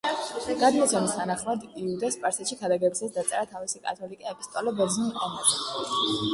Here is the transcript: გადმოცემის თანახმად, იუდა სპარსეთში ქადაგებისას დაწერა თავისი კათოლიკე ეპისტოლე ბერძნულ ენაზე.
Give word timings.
გადმოცემის 0.61 1.11
თანახმად, 1.17 1.67
იუდა 1.83 2.09
სპარსეთში 2.15 2.59
ქადაგებისას 2.63 3.15
დაწერა 3.19 3.45
თავისი 3.53 3.85
კათოლიკე 3.87 4.33
ეპისტოლე 4.35 4.77
ბერძნულ 4.83 5.15
ენაზე. 5.15 5.65